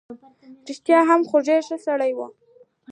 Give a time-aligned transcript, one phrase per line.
[0.67, 2.27] رښتیا هم، خو ډېر ښه سړی وو.